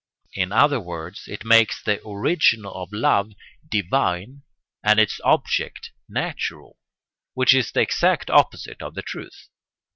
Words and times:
In 0.33 0.51
other 0.51 0.79
words, 0.79 1.27
it 1.27 1.45
makes 1.45 1.79
the 1.79 1.99
origin 2.01 2.65
of 2.65 2.91
love 2.91 3.33
divine 3.69 4.41
and 4.83 4.99
its 4.99 5.21
object 5.23 5.91
natural: 6.09 6.79
which 7.35 7.53
is 7.53 7.71
the 7.71 7.81
exact 7.81 8.31
opposite 8.31 8.81
of 8.81 8.95
the 8.95 9.03
truth. 9.03 9.49